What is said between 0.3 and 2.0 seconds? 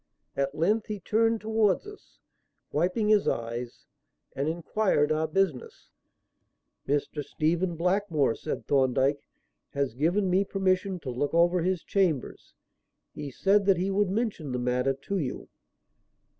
At length he turned towards